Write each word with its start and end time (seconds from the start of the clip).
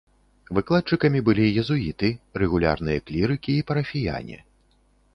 Выкладчыкамі 0.57 1.21
былі 1.27 1.45
езуіты, 1.63 2.11
рэгулярныя 2.45 3.07
клірыкі 3.11 3.51
і 3.61 3.67
парафіяне. 3.71 4.37